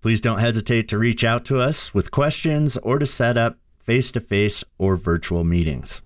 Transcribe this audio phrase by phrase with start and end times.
[0.00, 4.12] Please don't hesitate to reach out to us with questions or to set up face
[4.12, 6.00] to face or virtual meetings.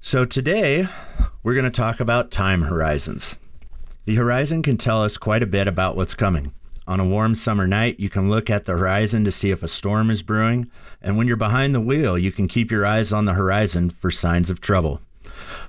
[0.00, 0.88] So, today
[1.44, 3.38] we're going to talk about time horizons.
[4.04, 6.50] The horizon can tell us quite a bit about what's coming.
[6.88, 9.68] On a warm summer night, you can look at the horizon to see if a
[9.68, 10.70] storm is brewing,
[11.02, 14.10] and when you're behind the wheel, you can keep your eyes on the horizon for
[14.10, 15.00] signs of trouble.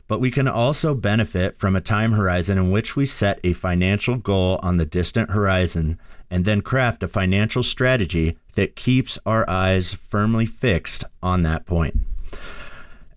[0.08, 4.18] But we can also benefit from a time horizon in which we set a financial
[4.18, 9.96] goal on the distant horizon and then craft a financial strategy that keeps our eyes
[9.96, 11.96] firmly fixed on that point.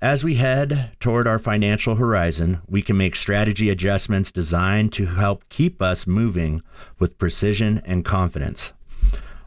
[0.03, 5.47] As we head toward our financial horizon, we can make strategy adjustments designed to help
[5.51, 6.63] keep us moving
[6.99, 8.73] with precision and confidence.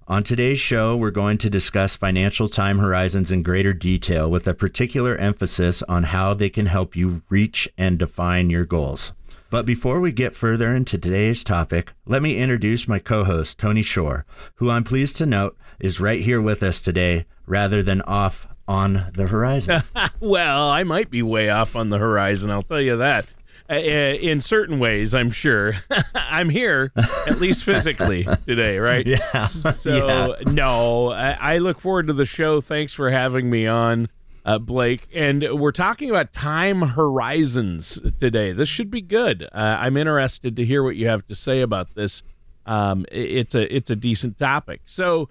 [0.07, 4.53] On today's show, we're going to discuss financial time horizons in greater detail with a
[4.53, 9.11] particular emphasis on how they can help you reach and define your goals.
[9.49, 13.81] But before we get further into today's topic, let me introduce my co host, Tony
[13.81, 14.23] Shore,
[14.55, 19.05] who I'm pleased to note is right here with us today rather than off on
[19.13, 19.81] the horizon.
[20.19, 23.29] well, I might be way off on the horizon, I'll tell you that.
[23.69, 25.75] Uh, uh in certain ways, I'm sure.
[26.15, 26.91] I'm here,
[27.27, 29.05] at least physically, today, right?
[29.13, 29.45] Yeah.
[29.47, 30.51] So, yeah.
[30.51, 32.61] no, I, I, look forward to the show.
[32.61, 34.09] Thanks for having me on,
[34.45, 35.07] uh, Blake.
[35.13, 38.51] And we're talking about time horizons today.
[38.51, 39.43] This should be good.
[39.43, 42.23] Uh, I'm interested to hear what you have to say about this.
[42.65, 44.81] Um, it's a it's a decent topic.
[44.85, 45.29] So,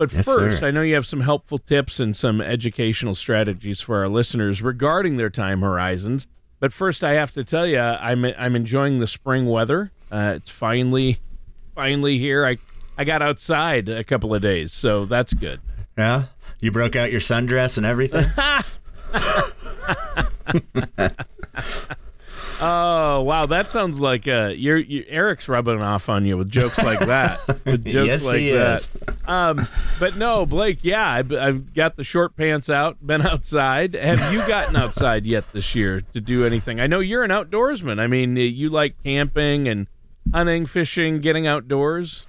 [0.00, 0.66] but yes, first, sir.
[0.66, 5.18] I know you have some helpful tips and some educational strategies for our listeners regarding
[5.18, 6.26] their time horizons.
[6.58, 9.92] But first, I have to tell you, I'm I'm enjoying the spring weather.
[10.10, 11.18] Uh, it's finally
[11.74, 12.46] finally here.
[12.46, 12.56] I
[12.96, 15.60] I got outside a couple of days, so that's good.
[15.98, 16.24] Yeah,
[16.60, 18.24] you broke out your sundress and everything.
[22.62, 26.82] Oh wow, that sounds like uh, you're, you, Eric's rubbing off on you with jokes
[26.82, 27.40] like that.
[27.64, 28.80] With jokes yes, like he that.
[28.80, 28.88] is.
[29.26, 29.66] Um,
[29.98, 30.80] but no, Blake.
[30.82, 32.98] Yeah, I've, I've got the short pants out.
[33.04, 33.94] Been outside.
[33.94, 36.80] Have you gotten outside yet this year to do anything?
[36.80, 37.98] I know you're an outdoorsman.
[37.98, 39.86] I mean, you like camping and
[40.34, 42.26] hunting, fishing, getting outdoors.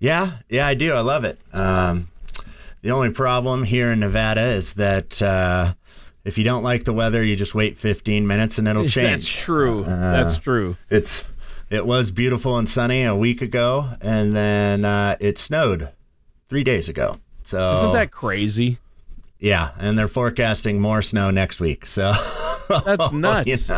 [0.00, 0.92] Yeah, yeah, I do.
[0.92, 1.38] I love it.
[1.52, 2.08] Um,
[2.82, 5.22] the only problem here in Nevada is that.
[5.22, 5.74] Uh,
[6.24, 9.10] if you don't like the weather, you just wait 15 minutes and it'll change.
[9.10, 9.84] That's true.
[9.84, 10.76] Uh, That's true.
[10.90, 11.24] It's
[11.70, 15.90] it was beautiful and sunny a week ago, and then uh, it snowed
[16.48, 17.16] three days ago.
[17.44, 18.78] So isn't that crazy?
[19.38, 21.86] Yeah, and they're forecasting more snow next week.
[21.86, 22.12] So
[22.84, 23.68] that's nuts.
[23.68, 23.76] you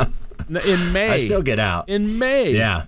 [0.48, 2.53] know, in May, I still get out in May.
[2.53, 2.86] Yeah.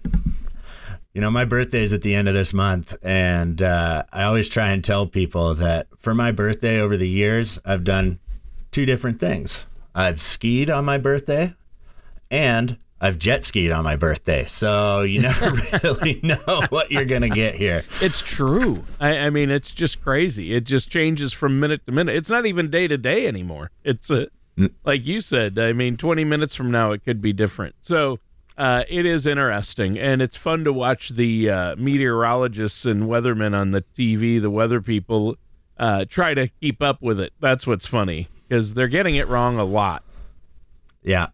[1.12, 4.48] You know, my birthday is at the end of this month, and uh, I always
[4.48, 8.19] try and tell people that for my birthday over the years, I've done
[8.74, 9.66] two different things.
[9.94, 11.54] I've skied on my birthday
[12.28, 14.46] and I've jet skied on my birthday.
[14.46, 15.52] So you never
[15.84, 17.84] really know what you're going to get here.
[18.00, 18.82] It's true.
[18.98, 20.53] I, I, mean, it's just crazy.
[20.54, 22.16] It just changes from minute to minute.
[22.16, 23.71] It's not even day to day anymore.
[23.84, 24.26] It's a,
[24.84, 27.77] like you said, I mean, 20 minutes from now, it could be different.
[27.80, 28.18] So,
[28.59, 33.72] uh, it is interesting, and it's fun to watch the uh, meteorologists and weathermen on
[33.72, 35.36] the TV, the weather people,
[35.77, 37.32] uh, try to keep up with it.
[37.41, 40.02] That's what's funny because they're getting it wrong a lot.
[41.02, 41.28] Yeah.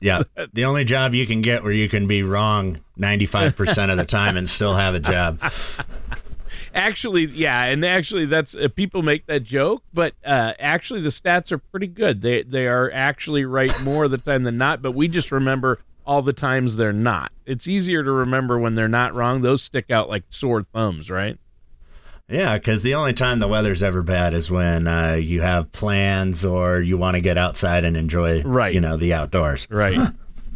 [0.00, 0.22] Yeah.
[0.52, 4.36] the only job you can get where you can be wrong 95% of the time
[4.36, 5.40] and still have a job.
[6.74, 11.52] actually, yeah, and actually that's uh, people make that joke, but uh, actually the stats
[11.52, 12.20] are pretty good.
[12.22, 15.80] They they are actually right more of the time than not, but we just remember
[16.04, 17.32] all the times they're not.
[17.46, 19.42] It's easier to remember when they're not wrong.
[19.42, 21.38] Those stick out like sore thumbs, right?
[22.32, 26.44] Yeah, because the only time the weather's ever bad is when uh, you have plans
[26.44, 28.72] or you want to get outside and enjoy, Right.
[28.74, 29.66] you know, the outdoors.
[29.70, 29.98] Right.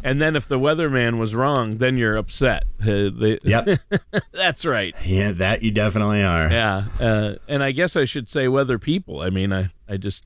[0.03, 2.63] And then if the weatherman was wrong, then you're upset.
[2.81, 3.79] Uh, they- Yep.
[4.31, 4.95] that's right.
[5.05, 6.49] yeah, that you definitely are.
[6.49, 6.85] Yeah.
[6.99, 9.21] Uh, and I guess I should say weather people.
[9.21, 10.25] I mean, I, I just,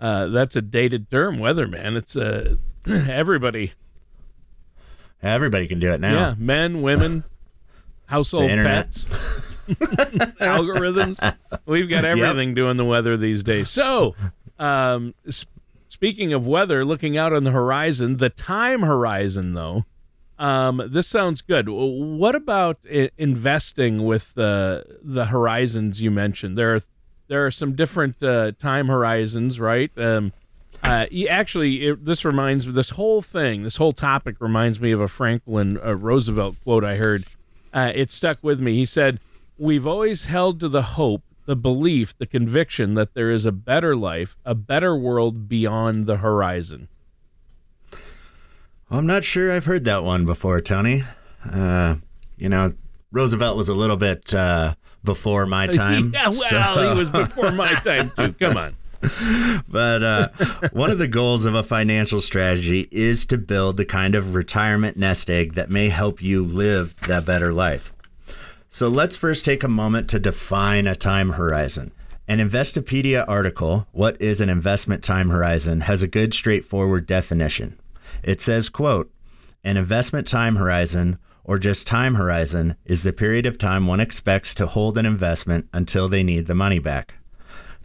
[0.00, 1.96] uh, that's a dated term, weatherman.
[1.96, 2.56] It's uh,
[2.86, 3.72] everybody.
[5.22, 6.12] Everybody can do it now.
[6.12, 6.34] Yeah.
[6.36, 7.24] Men, women,
[8.06, 9.04] household The pets,
[10.40, 11.34] algorithms.
[11.66, 13.68] We've got everything doing the weather these days.
[13.70, 14.14] So,
[14.58, 15.46] um, s-
[15.88, 19.84] speaking of weather, looking out on the horizon, the time horizon, though,
[20.38, 21.68] um, this sounds good.
[21.68, 26.56] What about I- investing with uh, the horizons you mentioned?
[26.58, 26.80] There are
[27.28, 29.90] there are some different uh, time horizons, right?
[29.98, 30.32] Um,
[30.84, 32.72] uh, actually, it, this reminds me.
[32.72, 36.96] This whole thing, this whole topic, reminds me of a Franklin uh, Roosevelt quote I
[36.96, 37.24] heard.
[37.76, 38.74] Uh, it stuck with me.
[38.74, 39.20] He said,
[39.58, 43.94] "We've always held to the hope, the belief, the conviction that there is a better
[43.94, 46.88] life, a better world beyond the horizon."
[48.90, 51.02] I'm not sure I've heard that one before, Tony.
[51.44, 51.96] Uh,
[52.36, 52.72] you know,
[53.12, 54.74] Roosevelt was a little bit uh,
[55.04, 56.12] before my time.
[56.14, 58.32] yeah, well, so- he was before my time too.
[58.34, 58.76] Come on.
[59.68, 60.28] But uh,
[60.72, 64.96] one of the goals of a financial strategy is to build the kind of retirement
[64.96, 67.92] nest egg that may help you live that better life.
[68.68, 71.92] So let's first take a moment to define a time horizon.
[72.28, 77.78] An Investopedia article, What is an Investment Time Horizon, has a good straightforward definition.
[78.22, 79.10] It says, quote,
[79.62, 84.54] an investment time horizon or just time horizon is the period of time one expects
[84.56, 87.14] to hold an investment until they need the money back.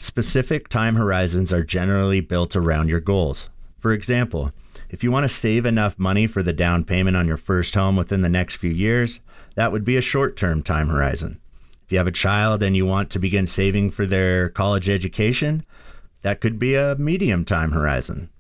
[0.01, 3.51] Specific time horizons are generally built around your goals.
[3.77, 4.51] For example,
[4.89, 7.95] if you want to save enough money for the down payment on your first home
[7.95, 9.19] within the next few years,
[9.53, 11.39] that would be a short term time horizon.
[11.86, 15.63] If you have a child and you want to begin saving for their college education,
[16.24, 18.31] that could be a medium time horizon.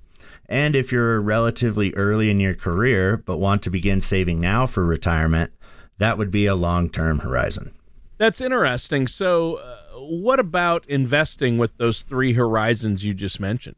[0.49, 4.83] And if you're relatively early in your career but want to begin saving now for
[4.83, 5.53] retirement,
[5.99, 7.71] that would be a long term horizon.
[8.17, 9.07] That's interesting.
[9.07, 13.75] So, uh, what about investing with those three horizons you just mentioned?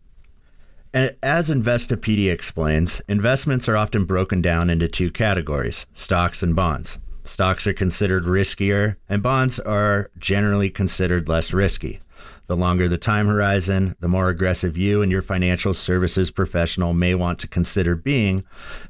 [0.93, 6.99] As Investopedia explains, investments are often broken down into two categories stocks and bonds.
[7.25, 12.01] Stocks are considered riskier, and bonds are generally considered less risky.
[12.47, 17.15] The longer the time horizon, the more aggressive you and your financial services professional may
[17.15, 18.43] want to consider being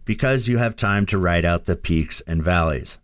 [0.04, 2.98] because you have time to ride out the peaks and valleys.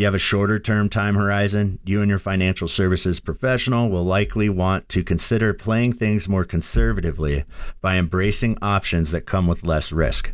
[0.00, 4.02] If you have a shorter term time horizon, you and your financial services professional will
[4.02, 7.44] likely want to consider playing things more conservatively
[7.82, 10.32] by embracing options that come with less risk.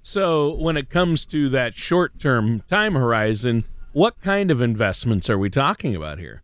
[0.00, 5.36] So, when it comes to that short term time horizon, what kind of investments are
[5.36, 6.42] we talking about here?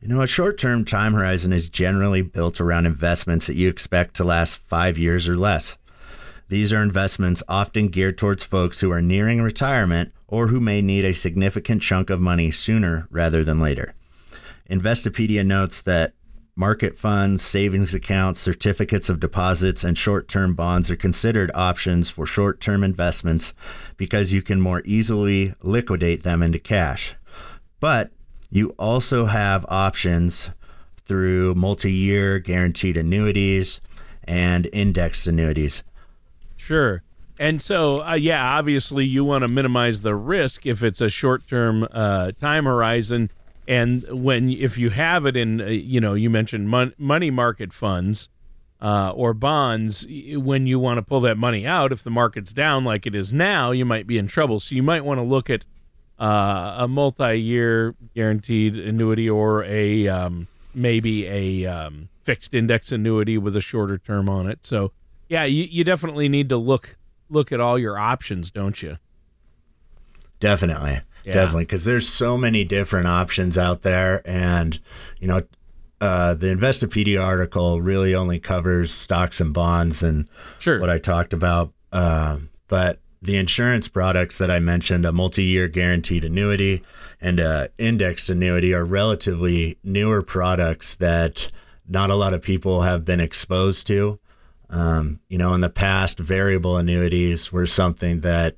[0.00, 4.16] You know, a short term time horizon is generally built around investments that you expect
[4.16, 5.76] to last five years or less.
[6.48, 11.04] These are investments often geared towards folks who are nearing retirement or who may need
[11.04, 13.94] a significant chunk of money sooner rather than later.
[14.70, 16.12] Investopedia notes that
[16.54, 22.26] market funds, savings accounts, certificates of deposits, and short term bonds are considered options for
[22.26, 23.54] short term investments
[23.96, 27.14] because you can more easily liquidate them into cash.
[27.80, 28.10] But
[28.50, 30.50] you also have options
[31.06, 33.80] through multi year guaranteed annuities
[34.24, 35.82] and indexed annuities.
[36.56, 37.02] Sure.
[37.38, 41.86] And so, uh, yeah, obviously, you want to minimize the risk if it's a short-term
[41.92, 43.30] uh, time horizon,
[43.68, 47.72] and when if you have it in, uh, you know, you mentioned mon- money market
[47.72, 48.28] funds
[48.82, 52.82] uh, or bonds, when you want to pull that money out, if the market's down
[52.82, 54.58] like it is now, you might be in trouble.
[54.58, 55.64] So you might want to look at
[56.18, 63.54] uh, a multi-year guaranteed annuity or a um, maybe a um, fixed index annuity with
[63.54, 64.64] a shorter term on it.
[64.64, 64.90] So
[65.28, 66.97] yeah, you, you definitely need to look
[67.28, 68.98] look at all your options, don't you?
[70.40, 71.00] Definitely.
[71.24, 71.34] Yeah.
[71.34, 71.64] Definitely.
[71.64, 74.22] Because there's so many different options out there.
[74.24, 74.78] And,
[75.18, 75.42] you know,
[76.00, 80.80] uh, the Investopedia article really only covers stocks and bonds and Sure.
[80.80, 81.72] what I talked about.
[81.92, 86.82] Um, but the insurance products that I mentioned, a multi year guaranteed annuity
[87.20, 91.50] and a indexed annuity, are relatively newer products that
[91.88, 94.20] not a lot of people have been exposed to.
[94.70, 98.56] Um, you know, in the past, variable annuities were something that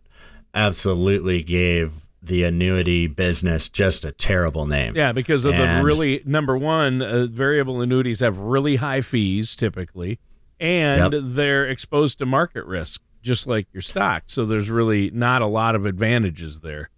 [0.55, 4.95] absolutely gave the annuity business just a terrible name.
[4.95, 10.19] yeah, because of the really number one, uh, variable annuities have really high fees typically,
[10.59, 11.23] and Yep.
[11.29, 14.25] they're exposed to market risk just like your stock.
[14.27, 16.91] So there's really not a lot of advantages there.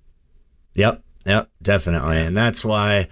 [0.74, 1.02] Yep.
[1.26, 2.16] Yep, definitely.
[2.18, 3.06] And that's why,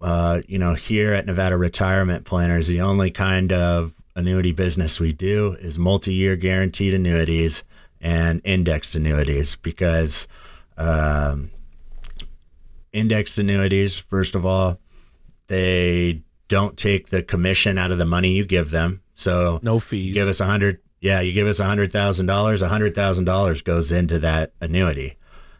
[0.00, 5.12] uh, you know, here at Nevada Retirement Planners, the only kind of annuity business we
[5.12, 7.64] do is multi year guaranteed annuities
[8.00, 10.26] and indexed annuities because
[10.76, 11.50] um,
[12.92, 14.78] indexed annuities, first of all,
[15.46, 19.02] they don't take the commission out of the money you give them.
[19.14, 20.14] So no fees.
[20.14, 20.80] Give us a hundred.
[21.00, 22.62] Yeah, you give us a hundred thousand dollars.
[22.62, 25.16] A hundred thousand dollars goes into that annuity.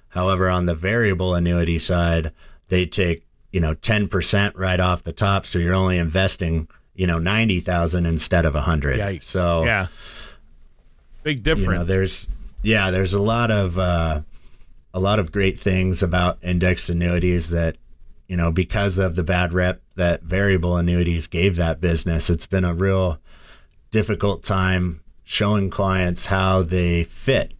[0.08, 2.32] However, on the variable annuity side,
[2.68, 6.68] they take you know ten percent right off the top, so you're only investing
[7.02, 8.96] you know ninety thousand instead of a hundred.
[9.24, 9.88] So yeah,
[11.24, 11.72] big difference.
[11.72, 12.28] You know, there's
[12.62, 14.20] yeah, there's a lot of uh,
[14.94, 17.76] a lot of great things about indexed annuities that
[18.28, 22.30] you know because of the bad rep that variable annuities gave that business.
[22.30, 23.18] It's been a real
[23.90, 27.52] difficult time showing clients how they fit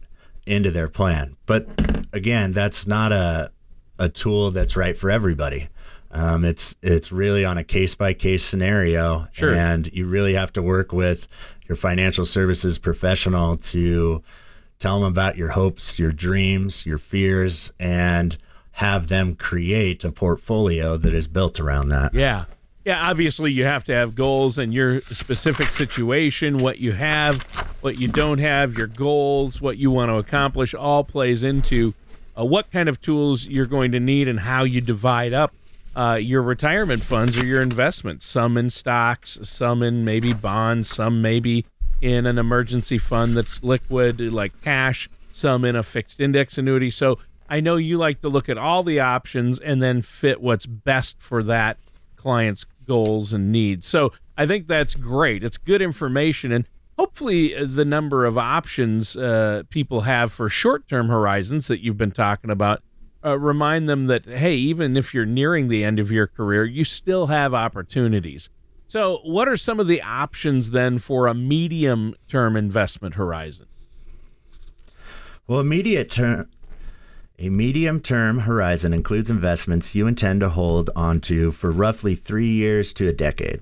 [0.47, 1.35] into their plan.
[1.47, 1.67] But
[2.13, 3.51] again, that's not a
[3.99, 5.67] a tool that's right for everybody.
[6.13, 9.55] Um, it's it's really on a case by case scenario, sure.
[9.55, 11.27] and you really have to work with
[11.67, 14.21] your financial services professional to
[14.77, 18.37] tell them about your hopes, your dreams, your fears, and
[18.73, 22.13] have them create a portfolio that is built around that.
[22.13, 22.45] Yeah.
[22.85, 27.41] Yeah, obviously you have to have goals in your specific situation, what you have,
[27.79, 31.93] what you don't have, your goals, what you want to accomplish all plays into
[32.37, 35.53] uh, what kind of tools you're going to need and how you divide up
[35.95, 38.25] uh, your retirement funds or your investments.
[38.25, 41.65] Some in stocks, some in maybe bonds, some maybe
[42.01, 46.89] in an emergency fund that's liquid like cash, some in a fixed index annuity.
[46.89, 47.19] So
[47.49, 51.21] I know you like to look at all the options and then fit what's best
[51.21, 51.77] for that
[52.15, 53.87] client's goals and needs.
[53.87, 55.43] So I think that's great.
[55.43, 61.09] It's good information, and hopefully uh, the number of options uh, people have for short-term
[61.09, 62.81] horizons that you've been talking about
[63.23, 66.83] uh, remind them that hey, even if you're nearing the end of your career, you
[66.83, 68.49] still have opportunities.
[68.87, 73.65] So, what are some of the options then for a medium-term investment horizon?
[75.47, 76.47] Well, immediate term
[77.39, 82.93] a medium term horizon includes investments you intend to hold onto for roughly three years
[82.93, 83.61] to a decade.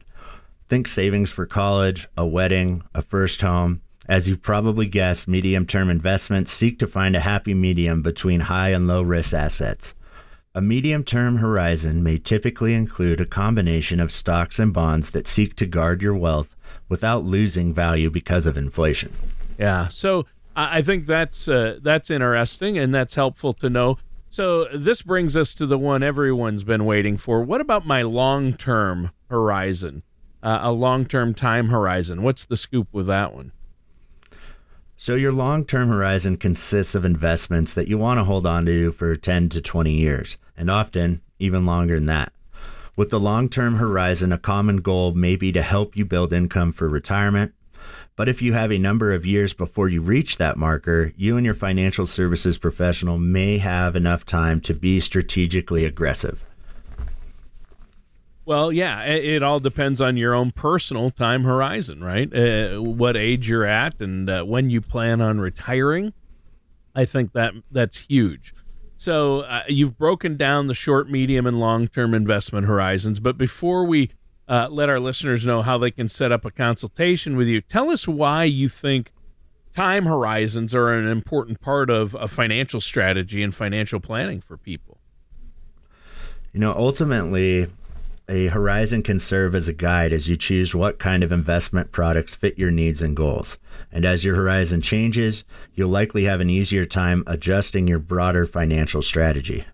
[0.68, 3.82] Think savings for college, a wedding, a first home.
[4.08, 8.70] As you've probably guessed, medium term investments seek to find a happy medium between high
[8.70, 9.94] and low risk assets.
[10.54, 15.56] A medium term horizon may typically include a combination of stocks and bonds that seek
[15.58, 16.56] to guard your wealth
[16.90, 19.14] without losing value because of inflation.
[19.58, 19.88] Yeah.
[19.88, 23.98] So I think that's uh, that's interesting and that's helpful to know.
[24.30, 27.44] So this brings us to the one everyone's been waiting for.
[27.44, 30.04] What about my long-term horizon?
[30.42, 32.24] Uh, a long-term time horizon.
[32.24, 33.52] What's the scoop with that one?
[35.02, 39.16] So your long-term horizon consists of investments that you want to hold on to for
[39.16, 42.32] 10 to 20 years, and often even longer than that.
[42.96, 46.88] With the long-term horizon, a common goal may be to help you build income for
[46.88, 47.52] retirement,
[48.16, 51.46] but if you have a number of years before you reach that marker, you and
[51.48, 56.46] your financial services professional may have enough time to be strategically aggressive.
[58.44, 62.34] Well, yeah, it all depends on your own personal time horizon, right?
[62.34, 66.14] Uh, what age you're at and uh, when you plan on retiring.
[66.96, 68.54] I think that that's huge.
[68.98, 73.20] So uh, you've broken down the short, medium, and long-term investment horizons.
[73.20, 74.12] But before we
[74.52, 77.62] uh, let our listeners know how they can set up a consultation with you.
[77.62, 79.14] Tell us why you think
[79.74, 84.98] time horizons are an important part of a financial strategy and financial planning for people.
[86.52, 87.68] You know, ultimately,
[88.32, 92.34] a horizon can serve as a guide as you choose what kind of investment products
[92.34, 93.58] fit your needs and goals.
[93.92, 95.44] And as your horizon changes,
[95.76, 99.66] you'll likely have an easier time adjusting your broader financial strategy.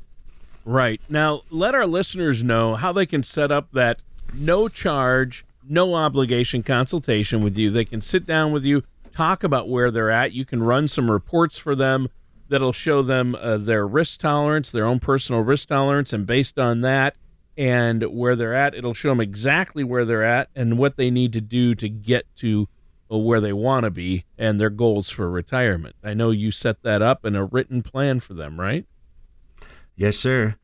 [0.65, 0.99] Right.
[1.07, 4.01] Now, let our listeners know how they can set up that
[4.33, 7.69] no charge, no obligation consultation with you.
[7.69, 8.81] They can sit down with you,
[9.13, 10.31] talk about where they're at.
[10.31, 12.09] You can run some reports for them
[12.49, 16.81] that'll show them uh, their risk tolerance, their own personal risk tolerance, and based on
[16.81, 17.15] that
[17.57, 21.33] and where they're at, it'll show them exactly where they're at and what they need
[21.33, 22.69] to do to get to
[23.11, 25.95] uh, where they want to be and their goals for retirement.
[26.03, 28.85] I know you set that up in a written plan for them, right?
[29.95, 30.57] Yes, sir.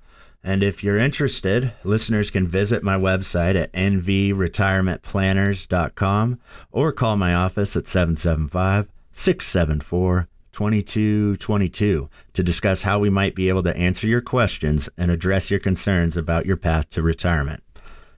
[0.43, 6.39] And if you're interested, listeners can visit my website at nvretirementplanners.com
[6.71, 13.63] or call my office at 775 674 2222 to discuss how we might be able
[13.63, 17.63] to answer your questions and address your concerns about your path to retirement.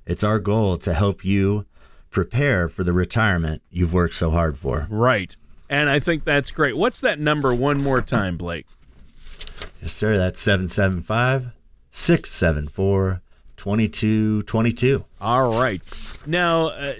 [0.05, 1.65] It's our goal to help you
[2.11, 4.87] prepare for the retirement you've worked so hard for.
[4.89, 5.35] Right.
[5.69, 6.77] And I think that's great.
[6.77, 8.67] What's that number one more time, Blake?
[9.81, 10.17] Yes, sir.
[10.17, 11.47] That's 775
[11.91, 13.21] 674
[13.57, 15.05] 2222.
[15.21, 15.81] All right.
[16.25, 16.95] Now, uh,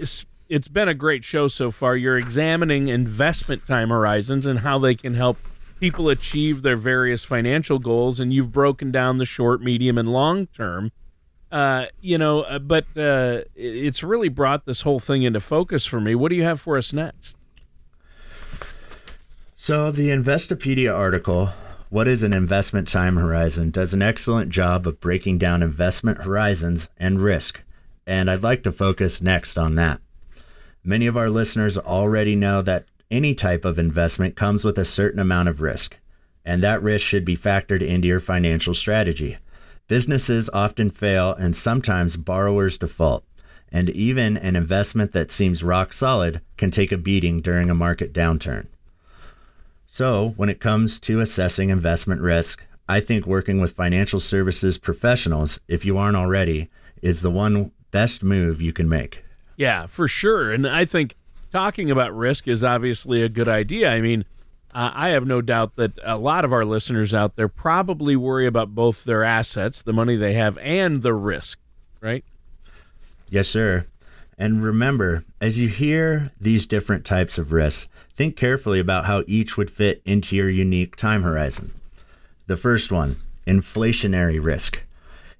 [0.48, 1.96] it's been a great show so far.
[1.96, 5.38] You're examining investment time horizons and how they can help
[5.80, 10.46] people achieve their various financial goals, and you've broken down the short, medium, and long
[10.48, 10.92] term.
[11.50, 16.00] Uh, you know, uh, but uh, it's really brought this whole thing into focus for
[16.00, 16.14] me.
[16.14, 17.36] What do you have for us next?
[19.54, 21.50] So, the Investopedia article,
[21.88, 26.90] What is an Investment Time Horizon, does an excellent job of breaking down investment horizons
[26.98, 27.64] and risk.
[28.06, 30.00] And I'd like to focus next on that.
[30.88, 35.18] Many of our listeners already know that any type of investment comes with a certain
[35.18, 35.98] amount of risk,
[36.44, 39.36] and that risk should be factored into your financial strategy.
[39.88, 43.24] Businesses often fail, and sometimes borrowers default.
[43.72, 48.12] And even an investment that seems rock solid can take a beating during a market
[48.12, 48.68] downturn.
[49.88, 55.58] So, when it comes to assessing investment risk, I think working with financial services professionals,
[55.66, 56.70] if you aren't already,
[57.02, 59.24] is the one best move you can make.
[59.56, 60.52] Yeah, for sure.
[60.52, 61.16] And I think
[61.50, 63.90] talking about risk is obviously a good idea.
[63.90, 64.24] I mean,
[64.74, 68.46] uh, I have no doubt that a lot of our listeners out there probably worry
[68.46, 71.58] about both their assets, the money they have, and the risk,
[72.02, 72.24] right?
[73.30, 73.86] Yes, sir.
[74.38, 79.56] And remember, as you hear these different types of risks, think carefully about how each
[79.56, 81.72] would fit into your unique time horizon.
[82.46, 84.82] The first one, inflationary risk,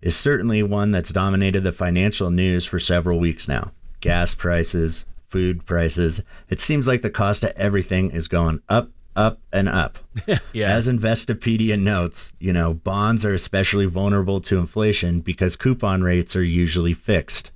[0.00, 3.72] is certainly one that's dominated the financial news for several weeks now
[4.06, 6.22] gas prices, food prices.
[6.48, 9.98] It seems like the cost of everything is going up, up, and up.
[10.52, 10.72] yeah.
[10.72, 16.42] As Investopedia notes, you know, bonds are especially vulnerable to inflation because coupon rates are
[16.44, 17.50] usually fixed.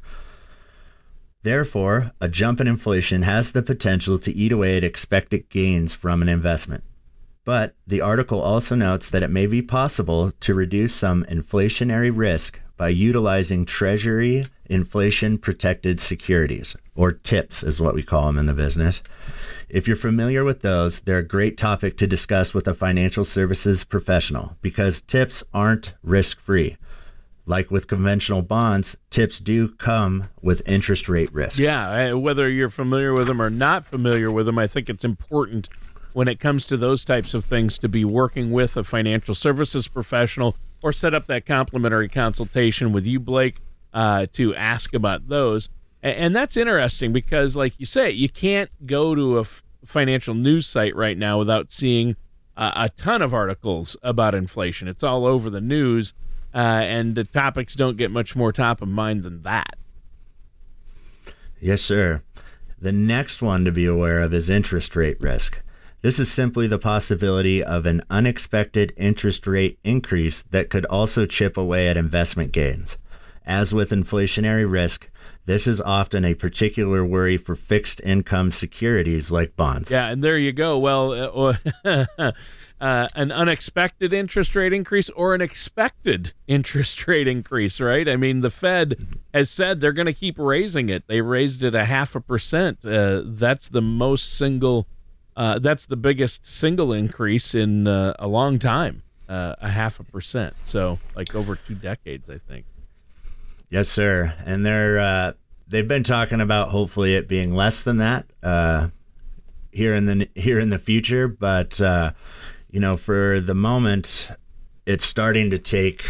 [1.44, 6.20] Therefore, a jump in inflation has the potential to eat away at expected gains from
[6.20, 6.82] an investment.
[7.44, 12.60] But the article also notes that it may be possible to reduce some inflationary risk
[12.76, 18.54] by utilizing Treasury inflation protected securities, or TIPS is what we call them in the
[18.54, 19.02] business.
[19.68, 23.84] If you're familiar with those, they're a great topic to discuss with a financial services
[23.84, 26.76] professional because TIPS aren't risk free.
[27.46, 31.58] Like with conventional bonds, TIPS do come with interest rate risk.
[31.58, 35.68] Yeah, whether you're familiar with them or not familiar with them, I think it's important
[36.12, 39.88] when it comes to those types of things to be working with a financial services
[39.88, 43.56] professional or set up that complimentary consultation with you, Blake,
[43.92, 45.68] uh, to ask about those.
[46.02, 50.34] And, and, that's interesting because, like you say, you can't go to a f- financial
[50.34, 52.16] news site right now without seeing
[52.56, 54.88] uh, a ton of articles about inflation.
[54.88, 56.12] It's all over the news,
[56.54, 59.76] uh, and the topics don't get much more top of mind than that.
[61.60, 62.22] Yes, sir.
[62.78, 65.60] The next one to be aware of is interest rate risk.
[66.02, 71.58] This is simply the possibility of an unexpected interest rate increase that could also chip
[71.58, 72.96] away at investment gains.
[73.50, 75.10] As with inflationary risk,
[75.44, 79.90] this is often a particular worry for fixed income securities like bonds.
[79.90, 80.78] Yeah, and there you go.
[80.78, 82.04] Well, uh,
[82.80, 88.08] uh, an unexpected interest rate increase or an expected interest rate increase, right?
[88.08, 91.08] I mean, the Fed has said they're going to keep raising it.
[91.08, 92.84] They raised it a half a percent.
[92.84, 94.86] Uh, that's the most single
[95.36, 100.04] uh, that's the biggest single increase in uh, a long time, uh, a half a
[100.04, 100.54] percent.
[100.66, 102.66] So, like over two decades, I think.
[103.70, 104.34] Yes, sir.
[104.44, 105.32] And they're uh,
[105.68, 108.88] they've been talking about hopefully it being less than that uh,
[109.70, 111.28] here in the here in the future.
[111.28, 112.12] But uh,
[112.70, 114.28] you know, for the moment,
[114.86, 116.04] it's starting to take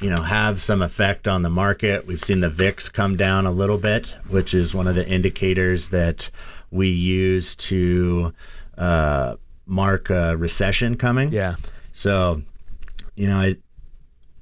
[0.00, 2.06] you know have some effect on the market.
[2.06, 5.90] We've seen the VIX come down a little bit, which is one of the indicators
[5.90, 6.28] that
[6.72, 8.32] we use to
[8.76, 11.30] uh, mark a recession coming.
[11.30, 11.54] Yeah.
[11.92, 12.42] So,
[13.14, 13.56] you know, I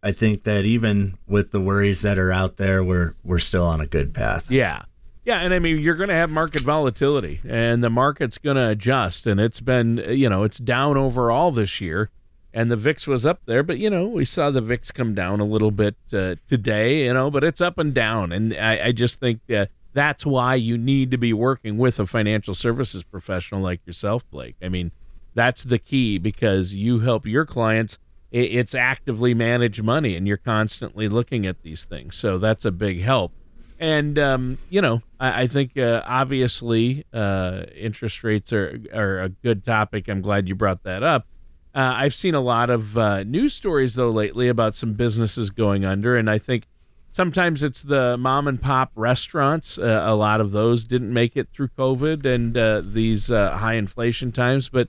[0.03, 3.81] I think that even with the worries that are out there, we're we're still on
[3.81, 4.51] a good path.
[4.51, 4.83] Yeah.
[5.25, 8.71] Yeah, and I mean you're going to have market volatility and the market's going to
[8.71, 12.11] adjust and it's been, you know, it's down overall this year
[12.53, 15.38] and the VIX was up there, but you know, we saw the VIX come down
[15.38, 18.93] a little bit uh, today, you know, but it's up and down and I, I
[18.93, 23.61] just think uh, that's why you need to be working with a financial services professional
[23.61, 24.57] like yourself, Blake.
[24.61, 24.91] I mean,
[25.35, 27.99] that's the key because you help your clients.
[28.33, 32.16] It's actively managed money, and you're constantly looking at these things.
[32.16, 33.33] So that's a big help.
[33.79, 39.29] And um, you know, I, I think uh, obviously uh, interest rates are are a
[39.29, 40.09] good topic.
[40.09, 41.27] I'm glad you brought that up.
[41.75, 45.85] Uh, I've seen a lot of uh, news stories though lately about some businesses going
[45.85, 46.68] under, and I think
[47.11, 49.77] sometimes it's the mom and pop restaurants.
[49.77, 54.33] Uh, a lot of those didn't make it through COVID and uh, these high inflation
[54.33, 54.88] times, but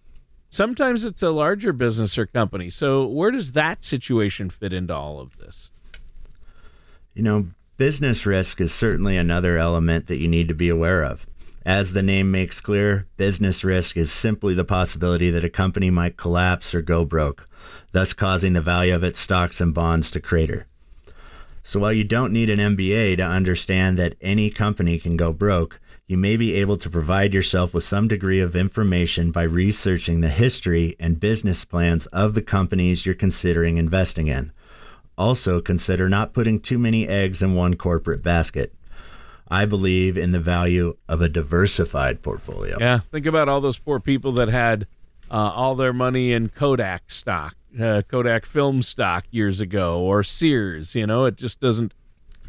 [0.53, 2.69] Sometimes it's a larger business or company.
[2.69, 5.71] So, where does that situation fit into all of this?
[7.15, 11.25] You know, business risk is certainly another element that you need to be aware of.
[11.65, 16.17] As the name makes clear, business risk is simply the possibility that a company might
[16.17, 17.49] collapse or go broke,
[17.91, 20.67] thus causing the value of its stocks and bonds to crater.
[21.63, 25.79] So while you don't need an MBA to understand that any company can go broke,
[26.07, 30.29] you may be able to provide yourself with some degree of information by researching the
[30.29, 34.51] history and business plans of the companies you're considering investing in.
[35.17, 38.73] Also, consider not putting too many eggs in one corporate basket.
[39.47, 42.77] I believe in the value of a diversified portfolio.
[42.79, 44.87] Yeah, think about all those poor people that had
[45.29, 50.95] uh, all their money in Kodak stock, uh, Kodak film stock years ago, or Sears.
[50.95, 51.93] You know, it just doesn't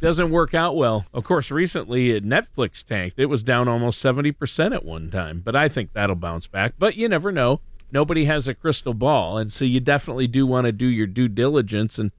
[0.01, 1.07] doesn't work out well.
[1.15, 3.19] Of course, recently Netflix tanked.
[3.19, 6.75] It was down almost 70% at one time, but I think that'll bounce back.
[6.79, 7.61] But you never know.
[7.91, 11.29] Nobody has a crystal ball, and so you definitely do want to do your due
[11.29, 12.11] diligence and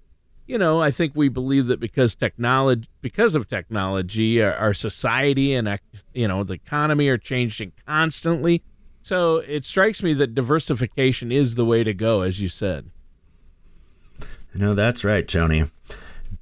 [0.47, 5.53] you know, I think we believe that because technology, because of technology, our, our, society
[5.53, 5.79] and
[6.13, 8.63] you know the economy are changing constantly.
[9.01, 12.89] So it strikes me that diversification is the way to go, as you said.
[14.53, 15.65] No, that's right, Tony.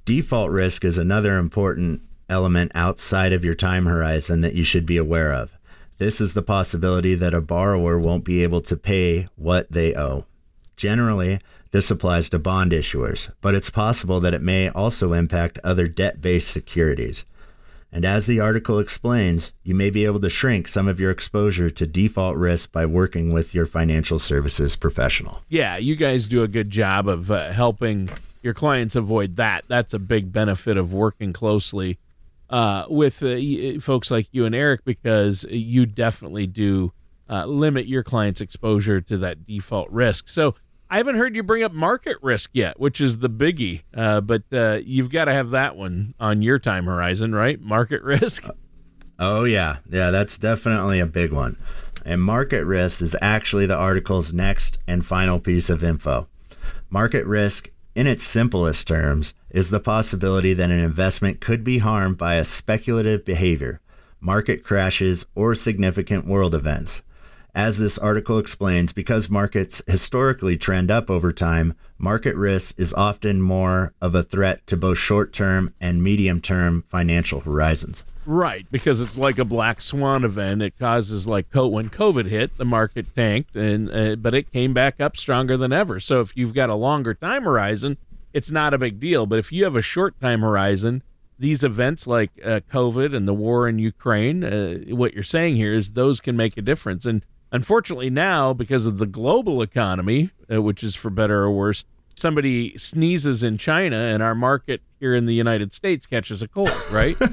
[0.04, 4.98] Default risk is another important element outside of your time horizon that you should be
[4.98, 5.56] aware of.
[5.96, 10.26] This is the possibility that a borrower won't be able to pay what they owe.
[10.76, 11.40] Generally,
[11.70, 16.20] this applies to bond issuers, but it's possible that it may also impact other debt
[16.20, 17.24] based securities.
[17.90, 21.70] And as the article explains, you may be able to shrink some of your exposure
[21.70, 25.40] to default risk by working with your financial services professional.
[25.48, 28.10] Yeah, you guys do a good job of uh, helping
[28.44, 29.64] your clients avoid that.
[29.68, 31.98] That's a big benefit of working closely
[32.50, 36.92] uh, with uh, folks like you and Eric because you definitely do
[37.28, 40.28] uh, limit your clients' exposure to that default risk.
[40.28, 40.54] So
[40.90, 43.82] I haven't heard you bring up market risk yet, which is the biggie.
[43.96, 47.58] Uh, but uh, you've got to have that one on your time horizon, right?
[47.58, 48.46] Market risk.
[49.18, 51.56] Oh yeah, yeah, that's definitely a big one.
[52.04, 56.28] And market risk is actually the article's next and final piece of info.
[56.90, 62.18] Market risk in its simplest terms, is the possibility that an investment could be harmed
[62.18, 63.80] by a speculative behavior,
[64.20, 67.02] market crashes, or significant world events.
[67.54, 73.40] As this article explains, because markets historically trend up over time, market risk is often
[73.40, 78.02] more of a threat to both short term and medium term financial horizons.
[78.26, 80.62] Right, because it's like a black swan event.
[80.62, 85.00] It causes like when COVID hit, the market tanked, and uh, but it came back
[85.00, 86.00] up stronger than ever.
[86.00, 87.98] So if you've got a longer time horizon,
[88.32, 89.26] it's not a big deal.
[89.26, 91.04] But if you have a short time horizon,
[91.38, 95.72] these events like uh, COVID and the war in Ukraine, uh, what you're saying here
[95.74, 97.06] is those can make a difference.
[97.06, 101.84] And unfortunately, now because of the global economy, uh, which is for better or worse,
[102.16, 106.70] somebody sneezes in China and our market here in the United States catches a cold,
[106.92, 107.16] right?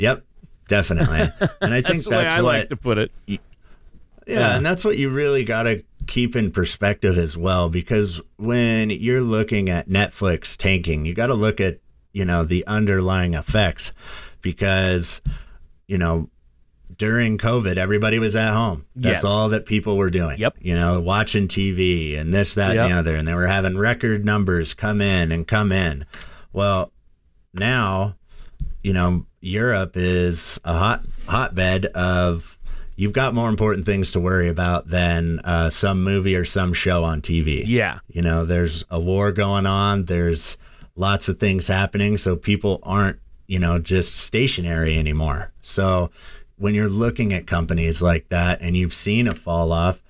[0.00, 0.24] Yep,
[0.68, 1.28] definitely.
[1.60, 3.10] And I think that's, that's I what like to put it.
[3.26, 3.38] Yeah,
[4.28, 8.90] yeah, and that's what you really got to keep in perspective as well because when
[8.90, 11.80] you're looking at Netflix tanking, you got to look at,
[12.12, 13.92] you know, the underlying effects
[14.40, 15.20] because
[15.88, 16.28] you know,
[16.98, 18.84] during COVID, everybody was at home.
[18.96, 19.24] That's yes.
[19.24, 20.38] all that people were doing.
[20.38, 20.56] Yep.
[20.60, 22.84] You know, watching TV and this, that, yep.
[22.84, 23.16] and the other.
[23.16, 26.04] And they were having record numbers come in and come in.
[26.52, 26.92] Well,
[27.54, 28.16] now,
[28.82, 32.58] you know, Europe is a hot hotbed of
[32.96, 37.04] you've got more important things to worry about than uh, some movie or some show
[37.04, 37.62] on TV.
[37.64, 40.06] Yeah, you know, there's a war going on.
[40.06, 40.56] There's
[40.96, 45.52] lots of things happening, so people aren't you know just stationary anymore.
[45.62, 46.10] So
[46.58, 50.02] when you're looking at companies like that and you've seen a fall off,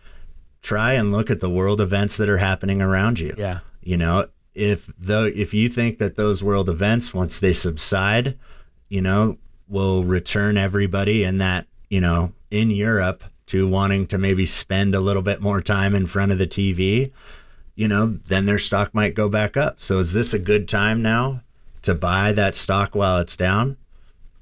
[0.63, 3.35] try and look at the world events that are happening around you.
[3.39, 8.37] Yeah, you know, if the if you think that those world events once they subside
[8.89, 14.45] you know, will return everybody in that, you know, in Europe to wanting to maybe
[14.45, 17.13] spend a little bit more time in front of the TV,
[17.75, 19.81] you know, then their stock might go back up.
[19.81, 21.43] So is this a good time now
[21.83, 23.77] to buy that stock while it's down?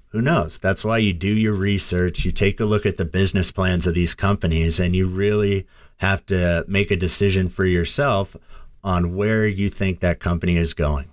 [0.09, 0.59] Who knows?
[0.59, 3.95] That's why you do your research, you take a look at the business plans of
[3.95, 5.66] these companies and you really
[5.99, 8.37] have to make a decision for yourself
[8.85, 11.11] on where you think that company is going.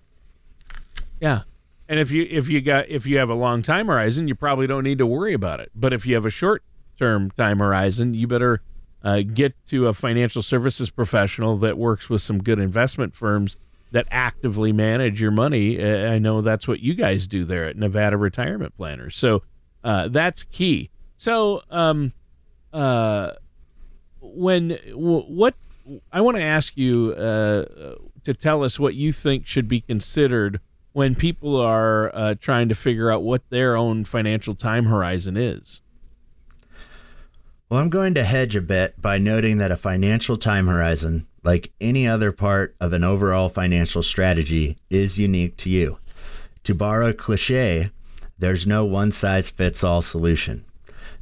[1.20, 1.42] Yeah.
[1.90, 4.68] And if you if you got if you have a long time horizon, you probably
[4.68, 5.72] don't need to worry about it.
[5.76, 6.64] But if you have a short
[6.98, 8.62] term time horizon, you better
[9.04, 13.58] uh, get to a financial services professional that works with some good investment firms
[13.94, 15.82] that actively manage your money.
[15.82, 19.16] Uh, I know that's what you guys do there at Nevada Retirement Planners.
[19.16, 19.44] So
[19.84, 20.90] uh, that's key.
[21.16, 22.12] So, um,
[22.74, 23.34] uh,
[24.20, 25.54] when what
[26.12, 27.66] I want to ask you uh,
[28.24, 30.60] to tell us what you think should be considered
[30.94, 35.82] when people are uh, trying to figure out what their own financial time horizon is.
[37.70, 41.72] Well, I'm going to hedge a bit by noting that a financial time horizon, like
[41.82, 45.98] any other part of an overall financial strategy, is unique to you.
[46.64, 47.92] To borrow a cliche,
[48.38, 50.66] there's no one size fits all solution.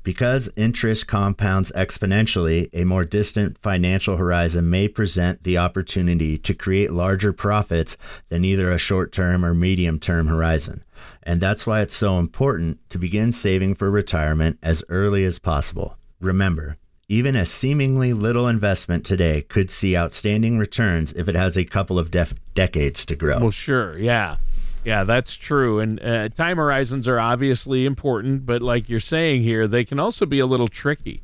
[0.03, 6.91] Because interest compounds exponentially, a more distant financial horizon may present the opportunity to create
[6.91, 7.97] larger profits
[8.29, 10.83] than either a short term or medium term horizon.
[11.21, 15.97] And that's why it's so important to begin saving for retirement as early as possible.
[16.19, 16.77] Remember,
[17.11, 21.99] even a seemingly little investment today could see outstanding returns if it has a couple
[21.99, 23.37] of decades to grow.
[23.37, 24.37] Well, sure, yeah.
[24.85, 25.81] Yeah, that's true.
[25.81, 30.25] And uh, time horizons are obviously important, but like you're saying here, they can also
[30.25, 31.21] be a little tricky.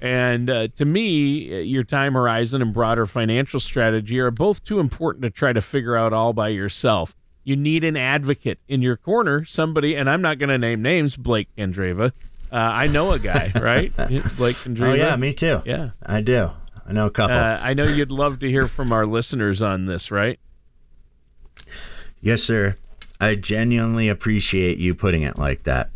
[0.00, 5.22] And uh, to me, your time horizon and broader financial strategy are both too important
[5.24, 7.14] to try to figure out all by yourself.
[7.44, 11.14] You need an advocate in your corner, somebody, and I'm not going to name names,
[11.18, 12.12] Blake Candreva.
[12.52, 13.94] Uh, I know a guy, right?
[13.96, 14.90] Blake Candreva.
[14.90, 15.62] Oh, yeah, me too.
[15.64, 15.90] Yeah.
[16.04, 16.50] I do.
[16.86, 17.36] I know a couple.
[17.36, 20.38] Uh, I know you'd love to hear from our listeners on this, right?
[22.20, 22.76] Yes, sir.
[23.20, 25.90] I genuinely appreciate you putting it like that.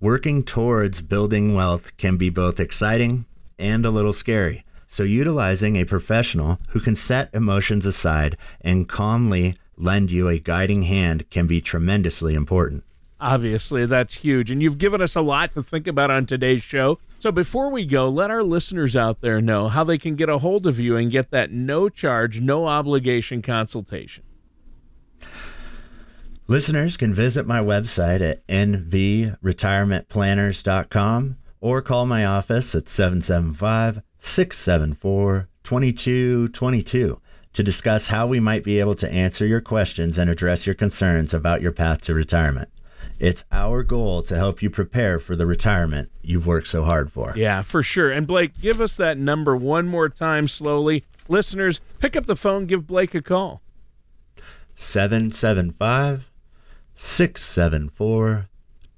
[0.00, 3.24] Working towards building wealth can be both exciting
[3.58, 4.64] and a little scary.
[4.88, 10.82] So, utilizing a professional who can set emotions aside and calmly lend you a guiding
[10.82, 12.84] hand can be tremendously important.
[13.22, 14.50] Obviously, that's huge.
[14.50, 16.98] And you've given us a lot to think about on today's show.
[17.20, 20.38] So, before we go, let our listeners out there know how they can get a
[20.38, 24.24] hold of you and get that no charge, no obligation consultation.
[26.48, 37.20] Listeners can visit my website at nvretirementplanners.com or call my office at 775 674 2222
[37.52, 41.32] to discuss how we might be able to answer your questions and address your concerns
[41.32, 42.68] about your path to retirement.
[43.18, 47.32] It's our goal to help you prepare for the retirement you've worked so hard for.
[47.36, 48.10] Yeah, for sure.
[48.10, 51.04] And Blake, give us that number one more time slowly.
[51.28, 53.62] Listeners, pick up the phone, give Blake a call.
[54.74, 56.30] 775
[56.94, 58.48] 674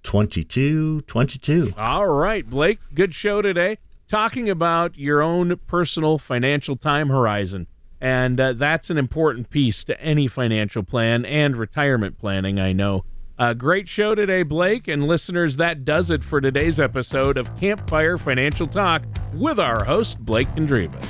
[0.03, 1.73] 2222.
[1.77, 3.79] All right, Blake, good show today.
[4.07, 7.67] Talking about your own personal financial time horizon.
[8.01, 13.05] And uh, that's an important piece to any financial plan and retirement planning, I know.
[13.37, 14.87] Uh, great show today, Blake.
[14.89, 19.03] And listeners, that does it for today's episode of Campfire Financial Talk
[19.35, 21.03] with our host, Blake Candreva.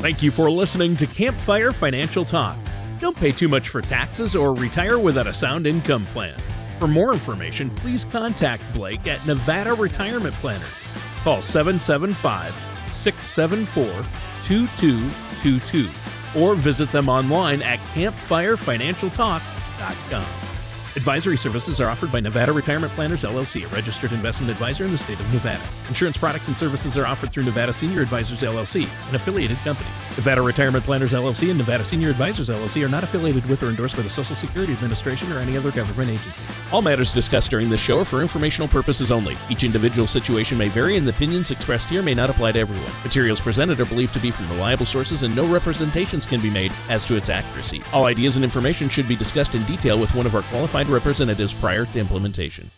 [0.00, 2.56] Thank you for listening to Campfire Financial Talk.
[3.00, 6.36] Don't pay too much for taxes or retire without a sound income plan.
[6.80, 10.68] For more information, please contact Blake at Nevada Retirement Planners.
[11.22, 12.54] Call 775
[12.92, 13.84] 674
[14.44, 15.88] 2222
[16.40, 20.47] or visit them online at campfirefinancialtalk.com.
[20.98, 24.98] Advisory services are offered by Nevada Retirement Planners LLC, a registered investment advisor in the
[24.98, 25.62] state of Nevada.
[25.86, 29.88] Insurance products and services are offered through Nevada Senior Advisors LLC, an affiliated company.
[30.18, 33.94] Nevada Retirement Planners LLC and Nevada Senior Advisors LLC are not affiliated with or endorsed
[33.94, 36.42] by the Social Security Administration or any other government agency.
[36.72, 39.38] All matters discussed during this show are for informational purposes only.
[39.48, 42.90] Each individual situation may vary, and the opinions expressed here may not apply to everyone.
[43.04, 46.72] Materials presented are believed to be from reliable sources, and no representations can be made
[46.88, 47.80] as to its accuracy.
[47.92, 51.54] All ideas and information should be discussed in detail with one of our qualified representatives
[51.54, 52.72] prior to implementation.